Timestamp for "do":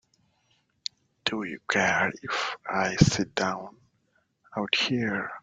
1.25-1.43